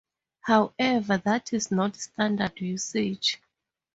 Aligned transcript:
However, 0.39 1.19
that 1.25 1.53
is 1.53 1.69
not 1.69 1.95
standard 1.95 2.59
usage. 2.59 3.39